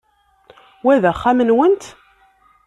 Wa 0.83 0.93
d 1.03 1.03
axxam-nwent? 1.11 1.83